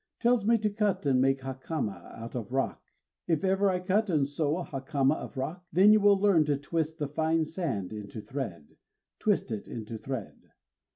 [0.19, 2.81] _Tells me to cut and make a hakama out of rock!
[3.27, 6.57] If ever I cut and sew a hakama of rock, Then you will learn to
[6.57, 8.77] twist the fine sand into thread,
[9.19, 10.41] _Twist it into thread.